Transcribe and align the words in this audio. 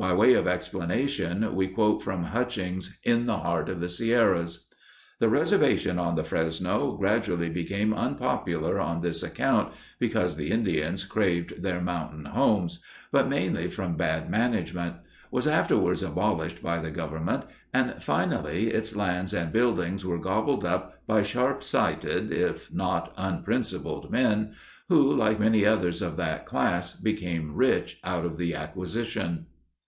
By 0.00 0.14
way 0.14 0.34
of 0.34 0.46
explanation 0.46 1.56
we 1.56 1.66
quote 1.66 2.02
from 2.02 2.22
Hutchings' 2.22 3.00
In 3.02 3.26
the 3.26 3.38
Heart 3.38 3.68
of 3.68 3.80
the 3.80 3.88
Sierras: 3.88 4.68
The 5.18 5.28
reservation 5.28 5.98
on 5.98 6.14
the 6.14 6.22
Fresno 6.22 6.96
gradually 6.96 7.48
became 7.50 7.92
unpopular 7.92 8.78
on 8.78 9.00
this 9.00 9.24
account 9.24 9.72
[because 9.98 10.36
the 10.36 10.52
Indians 10.52 11.02
craved 11.02 11.64
their 11.64 11.80
mountain 11.80 12.26
homes], 12.26 12.78
but 13.10 13.28
mainly 13.28 13.66
from 13.66 13.96
bad 13.96 14.30
management; 14.30 14.94
was 15.32 15.48
afterwards 15.48 16.04
abolished 16.04 16.62
by 16.62 16.78
the 16.78 16.92
Government; 16.92 17.42
and, 17.74 18.00
finally, 18.00 18.68
its 18.68 18.94
lands 18.94 19.34
and 19.34 19.52
buildings 19.52 20.04
were 20.06 20.18
gobbled 20.20 20.64
up 20.64 21.02
by 21.08 21.24
sharp 21.24 21.64
sighted, 21.64 22.30
if 22.32 22.72
not 22.72 23.12
unprincipled 23.16 24.12
men, 24.12 24.52
who, 24.88 25.12
like 25.12 25.40
many 25.40 25.66
others 25.66 26.00
of 26.00 26.16
that 26.18 26.46
class, 26.46 26.92
became 26.92 27.56
rich 27.56 27.98
out 28.04 28.24
of 28.24 28.36
the 28.38 28.54
acquisition. 28.54 29.46